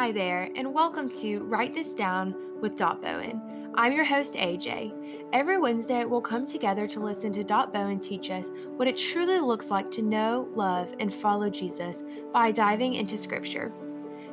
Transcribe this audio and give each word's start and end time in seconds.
Hi 0.00 0.12
there, 0.12 0.48
and 0.56 0.72
welcome 0.72 1.10
to 1.20 1.40
Write 1.40 1.74
This 1.74 1.92
Down 1.92 2.34
with 2.62 2.74
Dot 2.74 3.02
Bowen. 3.02 3.70
I'm 3.74 3.92
your 3.92 4.06
host, 4.06 4.32
AJ. 4.32 4.94
Every 5.34 5.58
Wednesday, 5.58 6.06
we'll 6.06 6.22
come 6.22 6.46
together 6.46 6.88
to 6.88 7.00
listen 7.00 7.34
to 7.34 7.44
Dot 7.44 7.70
Bowen 7.70 8.00
teach 8.00 8.30
us 8.30 8.50
what 8.76 8.88
it 8.88 8.96
truly 8.96 9.40
looks 9.40 9.70
like 9.70 9.90
to 9.90 10.00
know, 10.00 10.48
love, 10.54 10.94
and 11.00 11.12
follow 11.12 11.50
Jesus 11.50 12.02
by 12.32 12.50
diving 12.50 12.94
into 12.94 13.18
Scripture. 13.18 13.74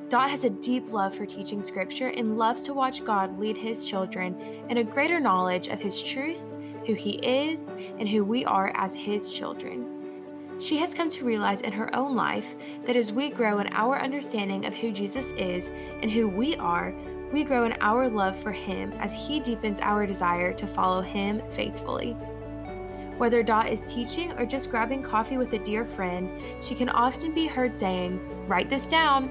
Dot 0.07 0.31
has 0.31 0.45
a 0.45 0.49
deep 0.49 0.93
love 0.93 1.13
for 1.13 1.25
teaching 1.25 1.61
Scripture 1.61 2.13
and 2.15 2.37
loves 2.37 2.63
to 2.63 2.73
watch 2.73 3.03
God 3.03 3.37
lead 3.37 3.57
his 3.57 3.83
children 3.83 4.39
in 4.69 4.77
a 4.77 4.85
greater 4.85 5.19
knowledge 5.19 5.67
of 5.67 5.81
his 5.81 6.01
truth, 6.01 6.53
who 6.85 6.93
he 6.93 7.15
is, 7.17 7.73
and 7.99 8.07
who 8.07 8.23
we 8.23 8.45
are 8.45 8.71
as 8.75 8.95
his 8.95 9.33
children. 9.33 9.96
She 10.59 10.77
has 10.77 10.93
come 10.93 11.09
to 11.11 11.25
realize 11.25 11.61
in 11.61 11.71
her 11.71 11.93
own 11.95 12.15
life 12.15 12.55
that 12.85 12.95
as 12.95 13.11
we 13.11 13.29
grow 13.29 13.59
in 13.59 13.67
our 13.73 13.99
understanding 13.99 14.65
of 14.65 14.73
who 14.73 14.91
Jesus 14.91 15.31
is 15.37 15.69
and 16.01 16.09
who 16.09 16.27
we 16.27 16.55
are, 16.55 16.95
we 17.31 17.43
grow 17.43 17.65
in 17.65 17.75
our 17.79 18.09
love 18.09 18.37
for 18.39 18.51
Him 18.51 18.91
as 18.93 19.13
He 19.13 19.39
deepens 19.39 19.79
our 19.81 20.07
desire 20.07 20.53
to 20.53 20.65
follow 20.65 21.01
Him 21.01 21.41
faithfully. 21.51 22.13
Whether 23.17 23.43
Dot 23.43 23.69
is 23.69 23.83
teaching 23.83 24.31
or 24.33 24.45
just 24.45 24.71
grabbing 24.71 25.03
coffee 25.03 25.37
with 25.37 25.53
a 25.53 25.59
dear 25.59 25.85
friend, 25.85 26.29
she 26.61 26.73
can 26.73 26.89
often 26.89 27.33
be 27.33 27.47
heard 27.47 27.75
saying, 27.75 28.19
Write 28.47 28.69
this 28.69 28.87
down. 28.87 29.29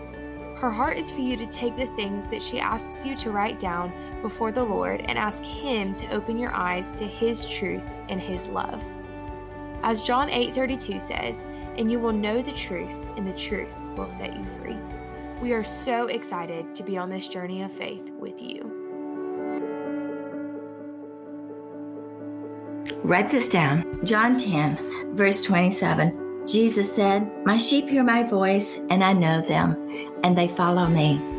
Her 0.57 0.71
heart 0.71 0.97
is 0.97 1.11
for 1.11 1.21
you 1.21 1.37
to 1.37 1.47
take 1.47 1.77
the 1.77 1.87
things 1.97 2.27
that 2.29 2.43
she 2.43 2.61
asks 2.61 3.05
you 3.05 3.17
to 3.17 3.31
write 3.31 3.59
down 3.59 3.93
before 4.23 4.53
the 4.53 4.65
Lord 4.65 5.01
and 5.03 5.19
ask 5.19 5.43
Him 5.43 5.93
to 5.95 6.09
open 6.13 6.39
your 6.39 6.53
eyes 6.55 6.93
to 6.93 7.05
His 7.05 7.47
truth 7.47 7.85
and 8.09 8.21
His 8.21 8.47
love. 8.49 8.83
As 9.87 10.03
John 10.03 10.29
8:32 10.31 10.99
says, 10.99 11.45
"And 11.79 11.91
you 11.93 12.01
will 12.01 12.13
know 12.13 12.43
the 12.43 12.51
truth, 12.51 13.07
and 13.17 13.25
the 13.25 13.33
truth 13.33 13.73
will 13.97 14.11
set 14.11 14.37
you 14.37 14.45
free." 14.61 14.77
We 15.41 15.53
are 15.53 15.63
so 15.63 16.09
excited 16.09 16.75
to 16.75 16.83
be 16.83 16.99
on 16.99 17.09
this 17.09 17.29
journey 17.29 17.63
of 17.63 17.71
faith 17.71 18.11
with 18.19 18.43
you. 18.43 18.69
Write 23.05 23.29
this 23.29 23.49
down. 23.49 24.01
John 24.03 24.37
10, 24.37 24.77
verse 25.15 25.41
27. 25.43 26.43
Jesus 26.49 26.93
said, 26.93 27.31
My 27.45 27.57
sheep 27.57 27.89
hear 27.89 28.03
my 28.03 28.25
voice, 28.25 28.81
and 28.91 29.05
I 29.05 29.13
know 29.13 29.41
them, 29.41 29.77
and 30.25 30.37
they 30.37 30.49
follow 30.49 30.89
me. 30.89 31.36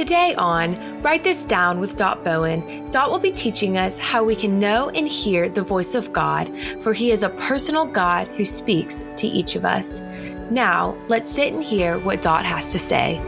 Today 0.00 0.34
on 0.36 1.02
Write 1.02 1.22
This 1.22 1.44
Down 1.44 1.78
with 1.78 1.94
Dot 1.94 2.24
Bowen, 2.24 2.88
Dot 2.88 3.10
will 3.10 3.18
be 3.18 3.30
teaching 3.30 3.76
us 3.76 3.98
how 3.98 4.24
we 4.24 4.34
can 4.34 4.58
know 4.58 4.88
and 4.88 5.06
hear 5.06 5.46
the 5.46 5.62
voice 5.62 5.94
of 5.94 6.10
God, 6.10 6.50
for 6.80 6.94
He 6.94 7.10
is 7.10 7.22
a 7.22 7.28
personal 7.28 7.84
God 7.84 8.26
who 8.28 8.46
speaks 8.46 9.04
to 9.16 9.26
each 9.26 9.56
of 9.56 9.66
us. 9.66 10.00
Now, 10.50 10.96
let's 11.08 11.28
sit 11.28 11.52
and 11.52 11.62
hear 11.62 11.98
what 11.98 12.22
Dot 12.22 12.46
has 12.46 12.70
to 12.70 12.78
say. 12.78 13.18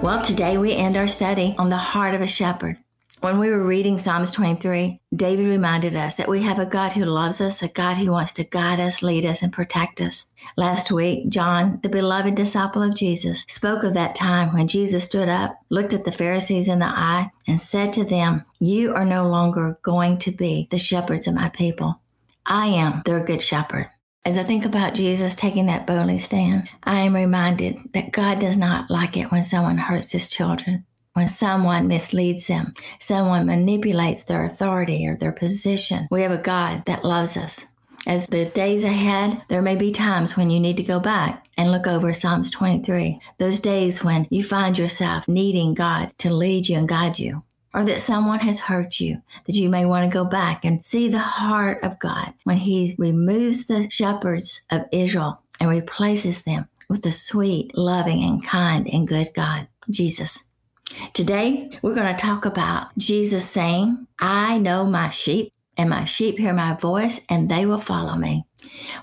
Well, 0.00 0.22
today 0.24 0.56
we 0.56 0.72
end 0.72 0.96
our 0.96 1.06
study 1.06 1.54
on 1.58 1.68
the 1.68 1.76
heart 1.76 2.14
of 2.14 2.22
a 2.22 2.26
shepherd. 2.26 2.78
When 3.24 3.38
we 3.38 3.48
were 3.48 3.64
reading 3.64 3.98
Psalms 3.98 4.32
23, 4.32 5.00
David 5.16 5.46
reminded 5.46 5.96
us 5.96 6.16
that 6.16 6.28
we 6.28 6.42
have 6.42 6.58
a 6.58 6.66
God 6.66 6.92
who 6.92 7.06
loves 7.06 7.40
us, 7.40 7.62
a 7.62 7.68
God 7.68 7.96
who 7.96 8.10
wants 8.10 8.34
to 8.34 8.44
guide 8.44 8.78
us, 8.78 9.02
lead 9.02 9.24
us, 9.24 9.40
and 9.40 9.50
protect 9.50 9.98
us. 10.02 10.26
Last 10.58 10.92
week, 10.92 11.30
John, 11.30 11.80
the 11.82 11.88
beloved 11.88 12.34
disciple 12.34 12.82
of 12.82 12.94
Jesus, 12.94 13.46
spoke 13.48 13.82
of 13.82 13.94
that 13.94 14.14
time 14.14 14.52
when 14.52 14.68
Jesus 14.68 15.04
stood 15.04 15.30
up, 15.30 15.58
looked 15.70 15.94
at 15.94 16.04
the 16.04 16.12
Pharisees 16.12 16.68
in 16.68 16.80
the 16.80 16.84
eye, 16.84 17.30
and 17.46 17.58
said 17.58 17.94
to 17.94 18.04
them, 18.04 18.44
You 18.60 18.94
are 18.94 19.06
no 19.06 19.26
longer 19.26 19.78
going 19.80 20.18
to 20.18 20.30
be 20.30 20.68
the 20.70 20.78
shepherds 20.78 21.26
of 21.26 21.32
my 21.32 21.48
people. 21.48 22.02
I 22.44 22.66
am 22.66 23.00
their 23.06 23.24
good 23.24 23.40
shepherd. 23.40 23.88
As 24.26 24.36
I 24.36 24.42
think 24.42 24.66
about 24.66 24.92
Jesus 24.92 25.34
taking 25.34 25.64
that 25.64 25.86
boldly 25.86 26.18
stand, 26.18 26.68
I 26.82 27.00
am 27.00 27.14
reminded 27.14 27.94
that 27.94 28.12
God 28.12 28.38
does 28.38 28.58
not 28.58 28.90
like 28.90 29.16
it 29.16 29.32
when 29.32 29.44
someone 29.44 29.78
hurts 29.78 30.12
his 30.12 30.28
children 30.28 30.84
when 31.14 31.28
someone 31.28 31.88
misleads 31.88 32.48
them, 32.48 32.74
someone 32.98 33.46
manipulates 33.46 34.24
their 34.24 34.44
authority 34.44 35.06
or 35.06 35.16
their 35.16 35.32
position. 35.32 36.08
We 36.10 36.22
have 36.22 36.32
a 36.32 36.38
God 36.38 36.84
that 36.86 37.04
loves 37.04 37.36
us. 37.36 37.66
As 38.06 38.26
the 38.26 38.44
days 38.44 38.84
ahead, 38.84 39.42
there 39.48 39.62
may 39.62 39.76
be 39.76 39.90
times 39.90 40.36
when 40.36 40.50
you 40.50 40.60
need 40.60 40.76
to 40.76 40.82
go 40.82 41.00
back 41.00 41.46
and 41.56 41.72
look 41.72 41.86
over 41.86 42.12
Psalms 42.12 42.50
23. 42.50 43.18
Those 43.38 43.60
days 43.60 44.04
when 44.04 44.26
you 44.28 44.42
find 44.42 44.76
yourself 44.76 45.26
needing 45.26 45.72
God 45.72 46.12
to 46.18 46.30
lead 46.30 46.68
you 46.68 46.76
and 46.76 46.88
guide 46.88 47.18
you, 47.18 47.44
or 47.72 47.84
that 47.84 48.00
someone 48.00 48.40
has 48.40 48.60
hurt 48.60 49.00
you, 49.00 49.22
that 49.46 49.54
you 49.54 49.68
may 49.68 49.84
want 49.84 50.04
to 50.04 50.14
go 50.14 50.24
back 50.24 50.64
and 50.64 50.84
see 50.84 51.08
the 51.08 51.18
heart 51.18 51.82
of 51.82 51.98
God 51.98 52.34
when 52.42 52.58
He 52.58 52.94
removes 52.98 53.66
the 53.66 53.88
shepherds 53.88 54.62
of 54.70 54.84
Israel 54.92 55.40
and 55.58 55.70
replaces 55.70 56.42
them 56.42 56.68
with 56.88 57.02
the 57.02 57.12
sweet, 57.12 57.70
loving, 57.74 58.22
and 58.22 58.44
kind 58.44 58.86
and 58.92 59.08
good 59.08 59.28
God, 59.34 59.68
Jesus. 59.88 60.44
Today, 61.12 61.70
we're 61.82 61.94
going 61.94 62.14
to 62.14 62.20
talk 62.20 62.44
about 62.44 62.96
Jesus 62.98 63.48
saying, 63.48 64.06
I 64.18 64.58
know 64.58 64.84
my 64.86 65.10
sheep, 65.10 65.52
and 65.76 65.90
my 65.90 66.04
sheep 66.04 66.38
hear 66.38 66.52
my 66.52 66.74
voice, 66.74 67.20
and 67.28 67.48
they 67.48 67.66
will 67.66 67.78
follow 67.78 68.16
me. 68.16 68.46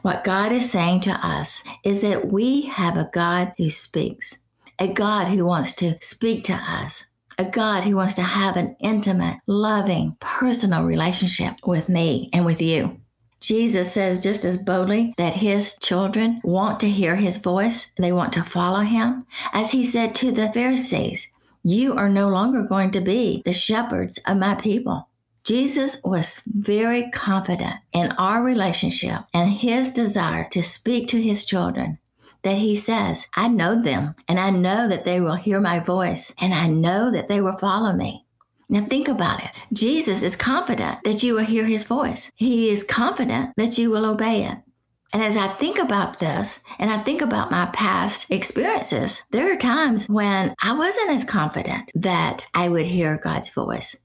What 0.01 0.23
God 0.23 0.51
is 0.51 0.71
saying 0.71 1.01
to 1.01 1.11
us 1.11 1.63
is 1.83 2.01
that 2.01 2.31
we 2.31 2.63
have 2.63 2.97
a 2.97 3.09
God 3.11 3.53
who 3.57 3.69
speaks, 3.69 4.39
a 4.79 4.87
God 4.87 5.27
who 5.27 5.45
wants 5.45 5.73
to 5.75 5.97
speak 6.01 6.43
to 6.45 6.53
us, 6.53 7.05
a 7.37 7.45
God 7.45 7.83
who 7.83 7.95
wants 7.95 8.13
to 8.15 8.21
have 8.21 8.57
an 8.57 8.75
intimate, 8.79 9.39
loving, 9.47 10.17
personal 10.19 10.83
relationship 10.83 11.55
with 11.65 11.89
me 11.89 12.29
and 12.33 12.45
with 12.45 12.61
you. 12.61 12.99
Jesus 13.39 13.91
says 13.91 14.21
just 14.21 14.45
as 14.45 14.57
boldly 14.57 15.13
that 15.17 15.33
his 15.33 15.77
children 15.79 16.39
want 16.43 16.79
to 16.79 16.89
hear 16.89 17.15
his 17.15 17.37
voice, 17.37 17.91
they 17.97 18.11
want 18.11 18.33
to 18.33 18.43
follow 18.43 18.81
him, 18.81 19.25
as 19.51 19.71
he 19.71 19.83
said 19.83 20.13
to 20.15 20.31
the 20.31 20.51
Pharisees 20.53 21.27
you 21.63 21.95
are 21.95 22.09
no 22.09 22.29
longer 22.29 22.63
going 22.63 22.91
to 22.91 23.01
be 23.01 23.41
the 23.45 23.53
shepherds 23.53 24.19
of 24.25 24.37
my 24.37 24.55
people. 24.55 25.07
Jesus 25.43 26.01
was 26.03 26.43
very 26.45 27.09
confident 27.09 27.75
in 27.93 28.11
our 28.13 28.43
relationship 28.43 29.21
and 29.33 29.49
his 29.49 29.91
desire 29.91 30.47
to 30.51 30.61
speak 30.61 31.07
to 31.09 31.21
his 31.21 31.45
children 31.45 31.97
that 32.43 32.57
he 32.57 32.75
says, 32.75 33.27
I 33.35 33.47
know 33.47 33.81
them 33.81 34.15
and 34.27 34.39
I 34.39 34.49
know 34.49 34.87
that 34.87 35.03
they 35.03 35.19
will 35.19 35.35
hear 35.35 35.59
my 35.59 35.79
voice 35.79 36.33
and 36.39 36.53
I 36.53 36.67
know 36.67 37.11
that 37.11 37.27
they 37.27 37.41
will 37.41 37.57
follow 37.57 37.93
me. 37.93 38.25
Now 38.69 38.85
think 38.85 39.07
about 39.07 39.43
it. 39.43 39.49
Jesus 39.73 40.23
is 40.23 40.35
confident 40.35 41.03
that 41.03 41.23
you 41.23 41.35
will 41.35 41.45
hear 41.45 41.65
his 41.65 41.83
voice. 41.83 42.31
He 42.35 42.69
is 42.69 42.83
confident 42.83 43.53
that 43.57 43.77
you 43.77 43.91
will 43.91 44.05
obey 44.05 44.45
it. 44.45 44.57
And 45.13 45.21
as 45.21 45.35
I 45.35 45.47
think 45.47 45.77
about 45.77 46.19
this 46.19 46.61
and 46.79 46.89
I 46.89 46.97
think 46.99 47.21
about 47.21 47.51
my 47.51 47.65
past 47.67 48.31
experiences, 48.31 49.23
there 49.31 49.51
are 49.51 49.57
times 49.57 50.07
when 50.07 50.55
I 50.63 50.73
wasn't 50.73 51.09
as 51.09 51.25
confident 51.25 51.91
that 51.95 52.47
I 52.53 52.69
would 52.69 52.85
hear 52.85 53.17
God's 53.17 53.49
voice. 53.49 53.95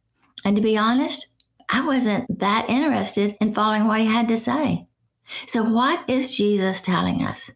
And 0.45 0.57
to 0.57 0.63
be 0.63 0.77
honest, 0.77 1.29
I 1.69 1.85
wasn't 1.85 2.39
that 2.41 2.69
interested 2.69 3.37
in 3.41 3.53
following 3.53 3.87
what 3.87 4.01
he 4.01 4.07
had 4.07 4.29
to 4.29 4.39
say. 4.39 4.87
So, 5.47 5.63
what 5.65 6.09
is 6.09 6.37
Jesus 6.37 6.81
telling 6.81 7.25
us? 7.25 7.51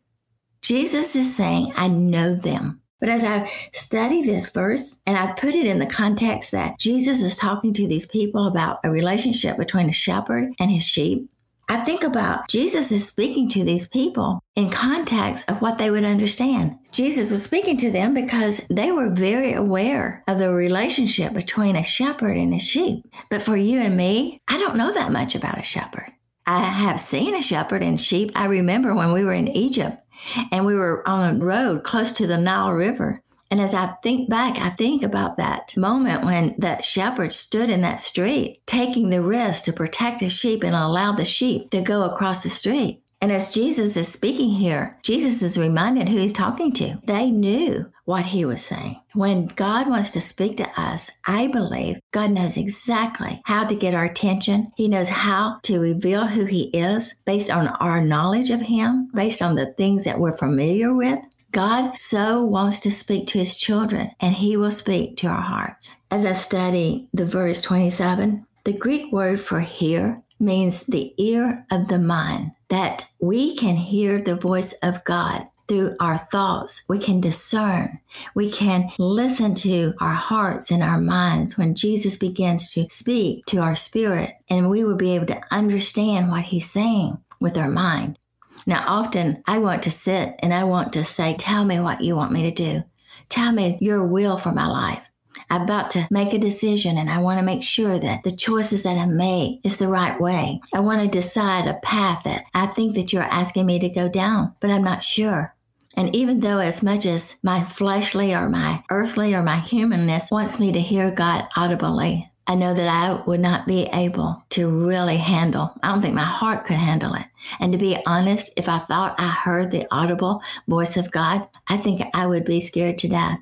Jesus 0.63 1.15
is 1.15 1.35
saying, 1.35 1.73
I 1.77 1.89
know 1.89 2.35
them. 2.35 2.81
But 2.99 3.09
as 3.09 3.25
I 3.25 3.51
study 3.73 4.23
this 4.23 4.51
verse 4.51 5.01
and 5.07 5.17
I 5.17 5.33
put 5.33 5.55
it 5.55 5.67
in 5.67 5.79
the 5.79 5.87
context 5.87 6.51
that 6.51 6.79
Jesus 6.79 7.23
is 7.23 7.35
talking 7.35 7.73
to 7.75 7.89
these 7.89 8.07
people 8.07 8.47
about 8.47 8.79
a 8.85 8.91
relationship 8.91 9.57
between 9.57 9.89
a 9.89 9.93
shepherd 9.93 10.53
and 10.59 10.71
his 10.71 10.87
sheep, 10.87 11.31
I 11.71 11.77
think 11.77 12.03
about 12.03 12.49
Jesus 12.49 12.91
is 12.91 13.07
speaking 13.07 13.49
to 13.51 13.63
these 13.63 13.87
people 13.87 14.43
in 14.57 14.71
context 14.71 15.49
of 15.49 15.63
what 15.63 15.79
they 15.79 15.89
would 15.89 16.03
understand. 16.03 16.77
Jesus 16.91 17.31
was 17.31 17.45
speaking 17.45 17.77
to 17.77 17.93
them 17.93 18.13
because 18.13 18.67
they 18.69 18.91
were 18.91 19.09
very 19.09 19.53
aware 19.53 20.25
of 20.27 20.41
the 20.41 20.53
relationship 20.53 21.33
between 21.33 21.77
a 21.77 21.85
shepherd 21.85 22.37
and 22.37 22.53
a 22.53 22.59
sheep. 22.59 23.05
But 23.31 23.43
for 23.43 23.57
you 23.57 23.79
and 23.79 23.97
me, 23.97 24.41
I 24.49 24.59
don't 24.59 24.75
know 24.75 24.93
that 24.93 25.13
much 25.13 25.37
about 25.37 25.61
a 25.61 25.63
shepherd. 25.63 26.11
I 26.45 26.59
have 26.59 26.99
seen 26.99 27.37
a 27.37 27.41
shepherd 27.41 27.85
and 27.85 28.01
sheep. 28.01 28.33
I 28.35 28.47
remember 28.47 28.93
when 28.93 29.13
we 29.13 29.23
were 29.23 29.33
in 29.33 29.47
Egypt 29.47 30.03
and 30.51 30.67
we 30.67 30.75
were 30.75 31.09
on 31.09 31.37
a 31.37 31.39
road 31.39 31.85
close 31.85 32.11
to 32.15 32.27
the 32.27 32.37
Nile 32.37 32.73
River 32.73 33.23
and 33.51 33.61
as 33.61 33.75
I 33.75 33.95
think 34.03 34.31
back, 34.31 34.59
I 34.59 34.69
think 34.69 35.03
about 35.03 35.37
that 35.37 35.77
moment 35.77 36.25
when 36.25 36.55
that 36.59 36.85
shepherd 36.85 37.33
stood 37.33 37.69
in 37.69 37.81
that 37.81 38.03
street, 38.03 38.63
taking 38.67 39.11
the 39.11 39.23
risk 39.23 39.65
to 39.65 39.73
protect 39.73 40.21
his 40.21 40.33
sheep 40.33 40.63
and 40.63 40.75
allow 40.75 41.13
the 41.13 41.25
sheep 41.25 41.71
to 41.71 41.83
go 41.83 42.05
across 42.05 42.43
the 42.43 42.51
street. 42.51 43.03
And 43.23 43.31
as 43.31 43.53
Jesus 43.53 43.99
is 43.99 44.09
speaking 44.09 44.53
here, 44.53 44.99
Jesus 45.03 45.43
is 45.43 45.59
reminded 45.59 46.09
who 46.09 46.17
he's 46.17 46.33
talking 46.33 46.73
to. 46.75 46.99
They 47.05 47.31
knew 47.31 47.91
what 48.07 48.27
he 48.27 48.47
was 48.47 48.65
saying. 48.65 48.99
When 49.13 49.47
God 49.47 49.89
wants 49.89 50.11
to 50.13 50.23
speak 50.23 50.57
to 50.57 50.81
us, 50.81 51.11
I 51.27 51.49
believe 51.49 52.01
God 52.13 52.31
knows 52.31 52.57
exactly 52.57 53.43
how 53.45 53.65
to 53.67 53.75
get 53.75 53.95
our 53.95 54.07
attention. 54.07 54.73
He 54.75 54.89
knows 54.89 55.11
how 55.11 55.61
to 55.65 55.79
reveal 55.79 56.29
who 56.29 56.47
he 56.47 56.71
is 56.71 57.15
based 57.27 57.51
on 57.51 57.69
our 57.69 58.01
knowledge 58.01 58.49
of 58.49 58.63
him, 58.63 59.11
based 59.15 59.43
on 59.43 59.55
the 59.55 59.75
things 59.75 60.05
that 60.05 60.19
we're 60.19 60.37
familiar 60.37 60.95
with. 60.95 61.21
God 61.53 61.97
so 61.97 62.45
wants 62.45 62.81
to 62.81 62.93
speak 62.93 63.27
to 63.29 63.39
his 63.39 63.57
children, 63.57 64.13
and 64.21 64.37
he 64.37 64.57
will 64.57 64.71
speak 64.71 65.17
to 65.19 65.27
our 65.27 65.41
hearts. 65.41 65.97
As 66.11 66.25
I 66.25 66.33
study 66.33 67.09
the 67.13 67.25
verse 67.25 67.61
27, 67.63 68.47
the 68.65 68.73
Greek 68.73 69.13
word 69.13 69.41
for 69.41 69.61
hear 69.61 70.23
means 70.39 70.87
the 70.87 71.13
ear 71.19 71.67
of 71.71 71.89
the 71.89 71.99
mind. 71.99 72.53
that 72.71 73.11
we 73.21 73.57
can 73.57 73.77
hear 73.77 74.23
the 74.23 74.37
voice 74.37 74.73
of 74.75 75.05
God 75.05 75.47
through 75.69 75.95
our 76.01 76.19
thoughts. 76.19 76.85
We 76.89 76.99
can 76.99 77.21
discern. 77.21 78.01
We 78.35 78.51
can 78.51 78.91
listen 78.99 79.55
to 79.57 79.95
our 80.01 80.15
hearts 80.15 80.71
and 80.71 80.83
our 80.83 81.01
minds 81.01 81.59
when 81.59 81.75
Jesus 81.75 82.17
begins 82.17 82.73
to 82.73 82.89
speak 82.91 83.45
to 83.47 83.59
our 83.59 83.77
spirit, 83.77 84.35
and 84.49 84.71
we 84.71 84.83
will 84.83 84.97
be 84.97 85.15
able 85.15 85.27
to 85.27 85.41
understand 85.51 86.31
what 86.31 86.43
he's 86.43 86.71
saying 86.71 87.19
with 87.41 87.57
our 87.59 87.71
mind. 87.71 88.19
Now, 88.67 88.85
often 88.87 89.43
I 89.47 89.59
want 89.59 89.83
to 89.85 89.91
sit 89.91 90.35
and 90.41 90.53
I 90.53 90.65
want 90.65 90.93
to 90.95 91.05
say, 91.05 91.37
Tell 91.37 91.65
me 91.65 91.81
what 91.81 92.03
you 92.03 92.17
want 92.17 92.33
me 92.33 92.43
to 92.43 92.51
do. 92.51 92.85
Tell 93.29 93.53
me 93.53 93.79
your 93.81 94.05
will 94.05 94.37
for 94.37 94.53
my 94.53 94.67
life. 94.67 95.07
I'm 95.49 95.63
about 95.63 95.91
to 95.91 96.07
make 96.11 96.33
a 96.33 96.39
decision 96.39 96.97
and 96.97 97.11
I 97.11 97.19
want 97.19 97.39
to 97.41 97.45
make 97.45 97.63
sure 97.63 97.99
that 97.99 98.23
the 98.23 98.31
choices 98.31 98.85
that 98.85 98.97
I 98.97 99.07
make 99.07 99.61
is 99.65 99.79
the 99.79 99.89
right 99.89 100.21
way. 100.21 100.61
I 100.73 100.81
want 100.81 101.03
to 101.03 101.09
decide 101.09 101.67
a 101.67 101.81
path 101.83 102.23
that 102.25 102.45
I 102.55 102.67
think 102.67 102.95
that 102.95 103.13
you're 103.13 103.23
asking 103.23 103.67
me 103.67 103.79
to 103.81 103.89
go 103.89 104.09
down, 104.09 104.55
but 104.61 104.71
I'm 104.71 104.85
not 104.85 105.03
sure. 105.03 105.55
And 105.97 106.15
even 106.15 106.41
though, 106.41 106.59
as 106.59 106.85
much 106.85 107.05
as 107.05 107.37
my 107.43 107.65
fleshly 107.65 108.33
or 108.33 108.49
my 108.49 108.85
earthly 108.91 109.35
or 109.35 109.43
my 109.43 109.59
humanness 109.59 110.31
wants 110.31 110.61
me 110.61 110.73
to 110.73 110.81
hear 110.81 111.11
God 111.11 111.49
audibly, 111.57 112.30
I 112.51 112.57
know 112.57 112.75
that 112.75 112.89
I 112.89 113.23
would 113.27 113.39
not 113.39 113.69
be 113.69 113.89
able 113.93 114.43
to 114.51 114.69
really 114.69 115.19
handle. 115.19 115.71
I 115.85 115.93
don't 115.93 116.03
think 116.03 116.17
my 116.17 116.25
heart 116.25 116.65
could 116.65 116.79
handle 116.79 117.15
it. 117.15 117.27
And 117.61 117.71
to 117.71 117.79
be 117.79 117.97
honest, 118.07 118.59
if 118.59 118.69
I 118.69 118.81
thought 118.81 119.15
I 119.21 119.29
heard 119.29 119.71
the 119.71 119.87
audible 119.93 120.43
voice 120.67 120.97
of 120.97 121.13
God, 121.13 121.49
I 121.69 121.77
think 121.77 122.03
I 122.13 122.27
would 122.27 122.45
be 122.45 122.61
scared 122.61 122.99
to 122.99 123.09
death. 123.09 123.39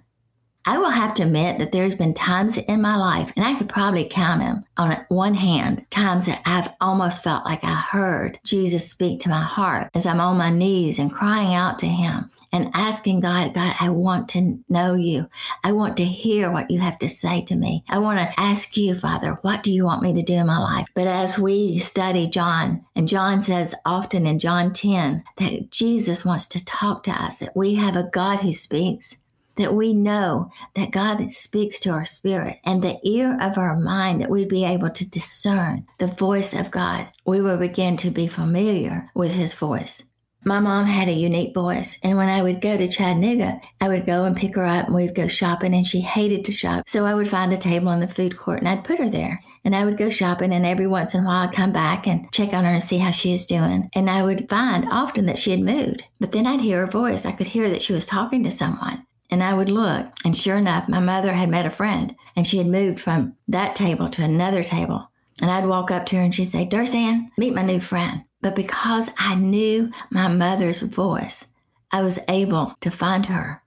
I 0.65 0.77
will 0.77 0.91
have 0.91 1.15
to 1.15 1.23
admit 1.23 1.59
that 1.59 1.73
there's 1.73 1.95
been 1.95 2.13
times 2.13 2.59
in 2.59 2.83
my 2.83 2.97
life, 2.97 3.33
and 3.37 3.45
I 3.45 3.55
could 3.55 3.69
probably 3.69 4.07
count 4.09 4.41
them 4.41 4.65
on 4.77 5.05
one 5.09 5.35
hand, 5.35 5.87
times 5.91 6.27
that 6.27 6.43
I've 6.45 6.69
almost 6.81 7.23
felt 7.23 7.45
like 7.45 7.65
I 7.65 7.75
heard 7.75 8.39
Jesus 8.45 8.91
speak 8.91 9.21
to 9.21 9.29
my 9.29 9.41
heart 9.41 9.89
as 9.95 10.05
I'm 10.05 10.21
on 10.21 10.37
my 10.37 10.51
knees 10.51 10.99
and 10.99 11.13
crying 11.13 11.55
out 11.55 11.79
to 11.79 11.87
Him 11.87 12.31
and 12.53 12.71
asking 12.75 13.21
God, 13.21 13.55
God, 13.55 13.75
I 13.81 13.89
want 13.89 14.29
to 14.31 14.59
know 14.69 14.95
you. 14.95 15.29
I 15.65 15.73
want 15.73 15.97
to 15.99 16.05
hear 16.05 16.51
what 16.51 16.71
you 16.71 16.81
have 16.81 16.99
to 16.99 17.09
say 17.09 17.43
to 17.47 17.55
me. 17.55 17.85
I 17.89 17.99
want 17.99 18.19
to 18.19 18.41
ask 18.41 18.77
you, 18.77 18.95
Father, 18.95 19.39
what 19.43 19.63
do 19.63 19.73
you 19.73 19.85
want 19.85 20.03
me 20.03 20.13
to 20.15 20.23
do 20.23 20.35
in 20.35 20.47
my 20.47 20.59
life? 20.59 20.89
But 20.95 21.07
as 21.07 21.39
we 21.39 21.79
study 21.79 22.27
John, 22.27 22.85
and 22.95 23.09
John 23.09 23.41
says 23.41 23.75
often 23.87 24.27
in 24.27 24.39
John 24.39 24.73
10 24.73 25.25
that 25.37 25.71
Jesus 25.71 26.25
wants 26.25 26.47
to 26.49 26.65
talk 26.65 27.05
to 27.05 27.11
us, 27.11 27.39
that 27.39 27.57
we 27.57 27.75
have 27.77 27.97
a 27.97 28.09
God 28.11 28.41
who 28.41 28.53
speaks 28.53 29.17
that 29.59 29.75
we 29.75 29.93
know 29.93 30.51
that 30.75 30.91
God 30.91 31.33
speaks 31.33 31.79
to 31.81 31.91
our 31.91 32.05
spirit 32.05 32.59
and 32.65 32.83
the 32.83 32.99
ear 33.03 33.37
of 33.41 33.59
our 33.59 33.77
mind 33.77 34.21
that 34.21 34.31
we'd 34.31 34.49
be 34.49 34.65
able 34.65 34.91
to 34.91 35.09
discern 35.09 35.87
the 35.99 36.07
voice 36.07 36.55
of 36.55 36.71
God. 36.71 37.09
We 37.27 37.41
will 37.41 37.59
begin 37.59 37.97
to 37.99 38.11
be 38.11 38.27
familiar 38.27 39.11
with 39.15 39.35
his 39.35 39.55
voice. 39.55 40.03
My 40.45 40.61
mom 40.61 40.87
had 40.87 41.09
a 41.09 41.13
unique 41.13 41.53
voice, 41.53 41.99
and 42.03 42.17
when 42.17 42.29
I 42.29 42.43
would 42.43 42.61
go 42.61 42.77
to 42.77 42.89
Chattanooga, 42.89 43.61
I 43.81 43.89
would 43.89 44.07
go 44.07 44.25
and 44.25 44.37
pick 44.37 44.55
her 44.55 44.65
up 44.65 44.87
and 44.87 44.95
we'd 44.95 45.15
go 45.15 45.27
shopping, 45.27 45.75
and 45.75 45.85
she 45.85 46.01
hated 46.01 46.45
to 46.45 46.53
shop. 46.53 46.89
So 46.89 47.05
I 47.05 47.15
would 47.15 47.29
find 47.29 47.53
a 47.53 47.59
table 47.59 47.91
in 47.91 48.01
the 48.01 48.09
food 48.09 48.39
court 48.39 48.61
and 48.61 48.69
I'd 48.69 48.85
put 48.85 48.99
her 48.99 49.11
there. 49.11 49.43
And 49.65 49.75
I 49.75 49.85
would 49.85 49.99
go 49.99 50.09
shopping, 50.09 50.53
and 50.53 50.65
every 50.65 50.87
once 50.87 51.13
in 51.13 51.25
a 51.25 51.27
while 51.27 51.49
I'd 51.49 51.55
come 51.55 51.73
back 51.73 52.07
and 52.07 52.31
check 52.33 52.55
on 52.55 52.65
her 52.65 52.71
and 52.71 52.83
see 52.83 52.99
how 52.99 53.11
she 53.11 53.35
is 53.35 53.47
doing. 53.47 53.91
And 53.93 54.09
I 54.09 54.23
would 54.23 54.49
find 54.49 54.87
often 54.91 55.27
that 55.27 55.39
she 55.39 55.51
had 55.51 55.61
moved. 55.61 56.05
But 56.21 56.31
then 56.31 56.47
I'd 56.47 56.61
hear 56.61 56.87
her 56.87 56.91
voice. 56.91 57.27
I 57.27 57.33
could 57.33 57.49
hear 57.49 57.69
that 57.69 57.83
she 57.83 57.93
was 57.93 58.07
talking 58.07 58.45
to 58.45 58.51
someone. 58.51 59.05
And 59.31 59.43
I 59.43 59.55
would 59.55 59.71
look, 59.71 60.09
and 60.25 60.35
sure 60.37 60.57
enough, 60.57 60.89
my 60.89 61.01
mother 61.01 61.33
had 61.33 61.51
met 61.51 61.67
a 61.67 61.71
friend, 61.71 62.17
and 62.35 62.47
she 62.47 62.59
had 62.59 62.67
moved 62.67 62.99
from 62.99 63.37
that 63.47 63.75
table 63.75 64.09
to 64.11 64.25
another 64.25 64.65
table. 64.65 65.11
And 65.41 65.51
I'd 65.51 65.67
walk 65.67 65.91
up 65.91 66.07
to 66.07 66.17
her 66.17 66.23
and 66.23 66.35
she'd 66.35 66.47
say, 66.47 66.67
Darsanne, 66.67 67.31
meet 67.37 67.55
my 67.55 67.63
new 67.63 67.81
friend. 67.81 68.25
But 68.41 68.57
because 68.57 69.11
I 69.19 69.35
knew 69.35 69.93
my 70.11 70.29
mother's 70.29 70.83
voice, 70.83 71.47
I 71.93 72.03
was 72.03 72.19
able 72.29 72.75
to 72.81 72.91
find 72.91 73.27
her. 73.27 73.63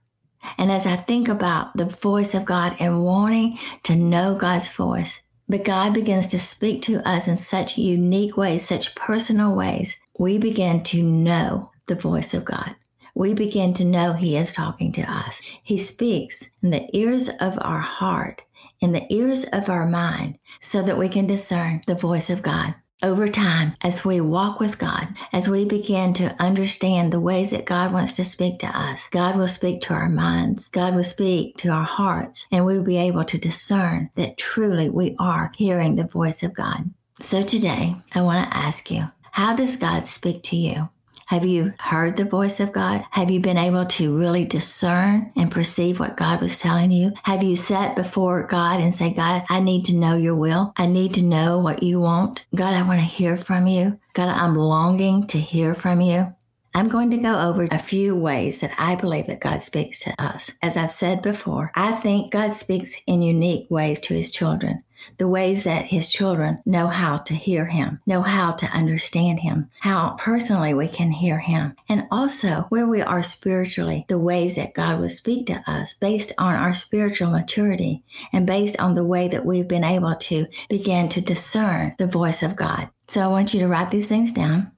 And 0.58 0.72
as 0.72 0.86
I 0.86 0.96
think 0.96 1.28
about 1.28 1.76
the 1.76 1.84
voice 1.84 2.34
of 2.34 2.44
God 2.44 2.76
and 2.78 3.04
wanting 3.04 3.58
to 3.84 3.96
know 3.96 4.34
God's 4.34 4.68
voice, 4.68 5.22
but 5.48 5.64
God 5.64 5.94
begins 5.94 6.26
to 6.28 6.38
speak 6.38 6.82
to 6.82 7.06
us 7.08 7.28
in 7.28 7.36
such 7.36 7.78
unique 7.78 8.36
ways, 8.36 8.64
such 8.66 8.94
personal 8.94 9.54
ways, 9.54 9.98
we 10.18 10.38
begin 10.38 10.82
to 10.84 11.02
know 11.02 11.70
the 11.86 11.94
voice 11.94 12.34
of 12.34 12.44
God 12.44 12.74
we 13.14 13.34
begin 13.34 13.74
to 13.74 13.84
know 13.84 14.12
He 14.12 14.36
is 14.36 14.52
talking 14.52 14.92
to 14.92 15.02
us. 15.02 15.40
He 15.62 15.78
speaks 15.78 16.50
in 16.62 16.70
the 16.70 16.88
ears 16.96 17.28
of 17.40 17.58
our 17.60 17.80
heart, 17.80 18.42
in 18.80 18.92
the 18.92 19.12
ears 19.12 19.44
of 19.52 19.68
our 19.68 19.86
mind, 19.86 20.38
so 20.60 20.82
that 20.82 20.98
we 20.98 21.08
can 21.08 21.26
discern 21.26 21.82
the 21.86 21.94
voice 21.94 22.30
of 22.30 22.42
God. 22.42 22.74
Over 23.02 23.26
time, 23.26 23.74
as 23.82 24.04
we 24.04 24.20
walk 24.20 24.60
with 24.60 24.78
God, 24.78 25.08
as 25.32 25.48
we 25.48 25.64
begin 25.64 26.14
to 26.14 26.40
understand 26.40 27.12
the 27.12 27.18
ways 27.18 27.50
that 27.50 27.64
God 27.66 27.92
wants 27.92 28.14
to 28.14 28.24
speak 28.24 28.60
to 28.60 28.66
us, 28.68 29.08
God 29.08 29.34
will 29.34 29.48
speak 29.48 29.80
to 29.82 29.94
our 29.94 30.08
minds, 30.08 30.68
God 30.68 30.94
will 30.94 31.02
speak 31.02 31.56
to 31.58 31.70
our 31.70 31.82
hearts, 31.82 32.46
and 32.52 32.64
we 32.64 32.76
will 32.76 32.84
be 32.84 32.98
able 32.98 33.24
to 33.24 33.38
discern 33.38 34.10
that 34.14 34.38
truly 34.38 34.88
we 34.88 35.16
are 35.18 35.50
hearing 35.56 35.96
the 35.96 36.06
voice 36.06 36.44
of 36.44 36.54
God. 36.54 36.92
So 37.18 37.42
today, 37.42 37.96
I 38.14 38.22
want 38.22 38.48
to 38.48 38.56
ask 38.56 38.88
you, 38.88 39.10
how 39.32 39.56
does 39.56 39.74
God 39.74 40.06
speak 40.06 40.44
to 40.44 40.56
you? 40.56 40.88
Have 41.32 41.46
you 41.46 41.72
heard 41.80 42.18
the 42.18 42.26
voice 42.26 42.60
of 42.60 42.72
God? 42.72 43.06
Have 43.12 43.30
you 43.30 43.40
been 43.40 43.56
able 43.56 43.86
to 43.86 44.18
really 44.18 44.44
discern 44.44 45.32
and 45.34 45.50
perceive 45.50 45.98
what 45.98 46.14
God 46.14 46.42
was 46.42 46.58
telling 46.58 46.90
you? 46.90 47.14
Have 47.22 47.42
you 47.42 47.56
sat 47.56 47.96
before 47.96 48.42
God 48.42 48.80
and 48.80 48.94
say, 48.94 49.14
God, 49.14 49.44
I 49.48 49.60
need 49.60 49.86
to 49.86 49.96
know 49.96 50.14
your 50.14 50.34
will. 50.34 50.74
I 50.76 50.84
need 50.84 51.14
to 51.14 51.22
know 51.22 51.58
what 51.58 51.82
you 51.82 52.00
want. 52.00 52.44
God, 52.54 52.74
I 52.74 52.82
want 52.82 53.00
to 53.00 53.06
hear 53.06 53.38
from 53.38 53.66
you. 53.66 53.98
God, 54.12 54.28
I'm 54.28 54.56
longing 54.56 55.26
to 55.28 55.38
hear 55.38 55.74
from 55.74 56.02
you. 56.02 56.36
I'm 56.74 56.90
going 56.90 57.10
to 57.12 57.16
go 57.16 57.40
over 57.40 57.66
a 57.70 57.78
few 57.78 58.14
ways 58.14 58.60
that 58.60 58.74
I 58.76 58.94
believe 58.94 59.26
that 59.28 59.40
God 59.40 59.62
speaks 59.62 60.00
to 60.00 60.14
us. 60.22 60.52
As 60.60 60.76
I've 60.76 60.92
said 60.92 61.22
before, 61.22 61.72
I 61.74 61.92
think 61.92 62.30
God 62.30 62.52
speaks 62.52 63.00
in 63.06 63.22
unique 63.22 63.70
ways 63.70 64.00
to 64.00 64.14
his 64.14 64.30
children 64.32 64.84
the 65.18 65.28
ways 65.28 65.64
that 65.64 65.86
his 65.86 66.10
children 66.10 66.62
know 66.64 66.88
how 66.88 67.18
to 67.18 67.34
hear 67.34 67.66
him, 67.66 68.00
know 68.06 68.22
how 68.22 68.52
to 68.52 68.66
understand 68.66 69.40
him, 69.40 69.70
how 69.80 70.16
personally 70.18 70.74
we 70.74 70.88
can 70.88 71.10
hear 71.10 71.38
him, 71.38 71.74
and 71.88 72.06
also 72.10 72.66
where 72.68 72.86
we 72.86 73.00
are 73.00 73.22
spiritually, 73.22 74.04
the 74.08 74.18
ways 74.18 74.56
that 74.56 74.74
God 74.74 75.00
will 75.00 75.08
speak 75.08 75.46
to 75.46 75.62
us 75.66 75.94
based 75.94 76.32
on 76.38 76.54
our 76.54 76.74
spiritual 76.74 77.30
maturity 77.30 78.02
and 78.32 78.46
based 78.46 78.78
on 78.80 78.94
the 78.94 79.04
way 79.04 79.28
that 79.28 79.46
we've 79.46 79.68
been 79.68 79.84
able 79.84 80.16
to 80.16 80.46
begin 80.68 81.08
to 81.10 81.20
discern 81.20 81.94
the 81.98 82.06
voice 82.06 82.42
of 82.42 82.56
God. 82.56 82.88
So 83.08 83.20
I 83.20 83.26
want 83.26 83.52
you 83.52 83.60
to 83.60 83.68
write 83.68 83.90
these 83.90 84.06
things 84.06 84.32
down 84.32 84.71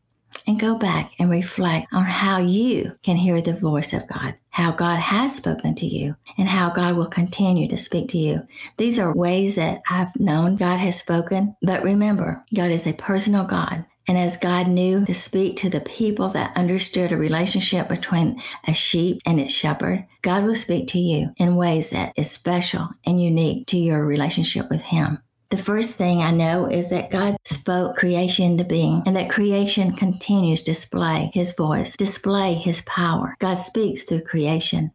and 0.47 0.61
go 0.61 0.77
back 0.77 1.13
and 1.19 1.31
reflect 1.31 1.87
on 1.93 2.05
how 2.05 2.39
you 2.39 2.97
can 3.03 3.17
hear 3.17 3.41
the 3.41 3.55
voice 3.55 3.93
of 3.93 4.07
God, 4.07 4.35
how 4.51 4.71
God 4.71 4.99
has 4.99 5.35
spoken 5.35 5.75
to 5.77 5.87
you, 5.87 6.17
and 6.37 6.49
how 6.49 6.71
God 6.71 6.97
will 6.97 7.07
continue 7.07 7.69
to 7.69 7.77
speak 7.77 8.09
to 8.11 8.19
you. 8.19 8.47
These 8.77 8.99
are 8.99 9.15
ways 9.15 9.57
that 9.57 9.83
I've 9.91 10.19
known 10.19 10.57
God 10.57 10.79
has 10.79 10.99
spoken. 10.99 11.57
But 11.63 11.83
remember, 11.83 12.45
God 12.55 12.71
is 12.71 12.87
a 12.87 12.93
personal 12.93 13.45
God. 13.45 13.85
And 14.07 14.19
as 14.19 14.37
God 14.37 14.69
knew 14.69 15.05
to 15.07 15.15
speak 15.15 15.57
to 15.57 15.71
the 15.71 15.81
people 15.81 16.29
that 16.31 16.57
understood 16.57 17.11
a 17.11 17.17
relationship 17.17 17.89
between 17.89 18.39
a 18.69 18.75
sheep 18.75 19.19
and 19.25 19.41
its 19.41 19.55
shepherd, 19.55 20.05
God 20.21 20.45
will 20.45 20.55
speak 20.55 20.89
to 20.89 20.99
you 20.99 21.33
in 21.39 21.57
ways 21.57 21.91
that 21.91 22.13
is 22.17 22.31
special 22.31 22.91
and 23.07 23.23
unique 23.23 23.67
to 23.69 23.79
your 23.79 24.05
relationship 24.05 24.69
with 24.69 24.83
Him. 24.83 25.21
The 25.55 25.63
first 25.63 25.95
thing 25.95 26.21
I 26.21 26.33
know 26.33 26.67
is 26.67 26.91
that 26.91 27.13
God 27.13 27.37
spoke 27.45 27.95
creation 27.95 28.45
into 28.45 28.65
being 28.65 29.05
and 29.07 29.15
that 29.15 29.31
creation 29.31 29.93
continues 29.93 30.63
to 30.63 30.73
display 30.73 31.31
his 31.33 31.55
voice, 31.55 31.95
display 31.95 32.55
his 32.55 32.83
power. 32.83 33.37
God 33.39 33.55
speaks 33.55 34.03
through 34.03 34.23
creation. 34.23 34.91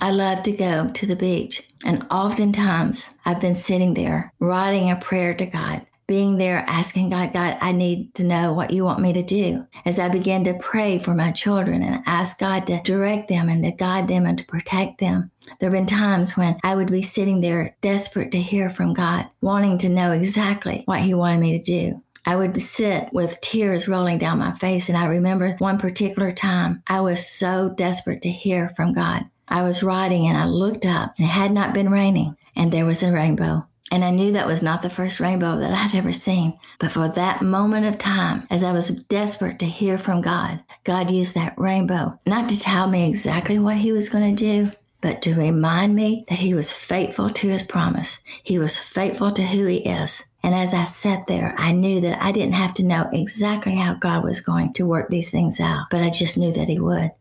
I 0.00 0.12
love 0.12 0.44
to 0.44 0.52
go 0.52 0.88
to 0.88 1.06
the 1.06 1.16
beach, 1.16 1.68
and 1.84 2.06
oftentimes 2.12 3.10
I've 3.24 3.40
been 3.40 3.56
sitting 3.56 3.94
there 3.94 4.32
writing 4.38 4.88
a 4.88 4.94
prayer 4.94 5.34
to 5.34 5.46
God 5.46 5.84
being 6.06 6.38
there 6.38 6.64
asking 6.66 7.10
God, 7.10 7.32
God, 7.32 7.56
I 7.60 7.72
need 7.72 8.14
to 8.14 8.24
know 8.24 8.52
what 8.52 8.70
you 8.70 8.84
want 8.84 9.00
me 9.00 9.12
to 9.12 9.22
do. 9.22 9.66
As 9.84 9.98
I 9.98 10.08
began 10.08 10.44
to 10.44 10.54
pray 10.54 10.98
for 10.98 11.14
my 11.14 11.32
children 11.32 11.82
and 11.82 12.02
ask 12.06 12.38
God 12.38 12.66
to 12.66 12.80
direct 12.82 13.28
them 13.28 13.48
and 13.48 13.62
to 13.64 13.70
guide 13.70 14.08
them 14.08 14.26
and 14.26 14.38
to 14.38 14.44
protect 14.44 14.98
them, 14.98 15.30
there 15.60 15.70
have 15.70 15.78
been 15.78 15.86
times 15.86 16.36
when 16.36 16.58
I 16.62 16.74
would 16.74 16.90
be 16.90 17.02
sitting 17.02 17.40
there 17.40 17.76
desperate 17.80 18.32
to 18.32 18.40
hear 18.40 18.70
from 18.70 18.94
God, 18.94 19.28
wanting 19.40 19.78
to 19.78 19.88
know 19.88 20.12
exactly 20.12 20.82
what 20.86 21.00
He 21.00 21.14
wanted 21.14 21.40
me 21.40 21.58
to 21.58 21.62
do. 21.62 22.02
I 22.26 22.36
would 22.36 22.60
sit 22.60 23.10
with 23.12 23.40
tears 23.40 23.86
rolling 23.86 24.18
down 24.18 24.38
my 24.38 24.52
face. 24.52 24.88
And 24.88 24.96
I 24.96 25.06
remember 25.06 25.56
one 25.58 25.78
particular 25.78 26.32
time 26.32 26.82
I 26.86 27.00
was 27.00 27.28
so 27.28 27.68
desperate 27.68 28.22
to 28.22 28.30
hear 28.30 28.70
from 28.70 28.94
God. 28.94 29.26
I 29.48 29.62
was 29.62 29.82
riding 29.82 30.26
and 30.26 30.38
I 30.38 30.46
looked 30.46 30.86
up 30.86 31.14
and 31.18 31.26
it 31.26 31.30
had 31.30 31.52
not 31.52 31.74
been 31.74 31.90
raining 31.90 32.36
and 32.56 32.72
there 32.72 32.86
was 32.86 33.02
a 33.02 33.12
rainbow. 33.12 33.68
And 33.94 34.04
I 34.04 34.10
knew 34.10 34.32
that 34.32 34.48
was 34.48 34.60
not 34.60 34.82
the 34.82 34.90
first 34.90 35.20
rainbow 35.20 35.56
that 35.56 35.70
I'd 35.70 35.96
ever 35.96 36.12
seen. 36.12 36.58
But 36.80 36.90
for 36.90 37.06
that 37.06 37.42
moment 37.42 37.86
of 37.86 37.96
time, 37.96 38.44
as 38.50 38.64
I 38.64 38.72
was 38.72 39.04
desperate 39.04 39.60
to 39.60 39.66
hear 39.66 39.98
from 39.98 40.20
God, 40.20 40.64
God 40.82 41.12
used 41.12 41.36
that 41.36 41.56
rainbow 41.56 42.18
not 42.26 42.48
to 42.48 42.58
tell 42.58 42.88
me 42.88 43.08
exactly 43.08 43.56
what 43.56 43.76
He 43.76 43.92
was 43.92 44.08
going 44.08 44.34
to 44.34 44.44
do, 44.44 44.72
but 45.00 45.22
to 45.22 45.36
remind 45.36 45.94
me 45.94 46.24
that 46.28 46.40
He 46.40 46.54
was 46.54 46.72
faithful 46.72 47.30
to 47.30 47.48
His 47.48 47.62
promise. 47.62 48.18
He 48.42 48.58
was 48.58 48.76
faithful 48.76 49.30
to 49.30 49.44
who 49.44 49.64
He 49.66 49.76
is. 49.76 50.24
And 50.42 50.56
as 50.56 50.74
I 50.74 50.82
sat 50.82 51.28
there, 51.28 51.54
I 51.56 51.70
knew 51.70 52.00
that 52.00 52.20
I 52.20 52.32
didn't 52.32 52.54
have 52.54 52.74
to 52.74 52.82
know 52.82 53.08
exactly 53.12 53.76
how 53.76 53.94
God 53.94 54.24
was 54.24 54.40
going 54.40 54.72
to 54.72 54.86
work 54.86 55.08
these 55.08 55.30
things 55.30 55.60
out, 55.60 55.86
but 55.88 56.02
I 56.02 56.10
just 56.10 56.36
knew 56.36 56.52
that 56.52 56.68
He 56.68 56.80
would. 56.80 57.12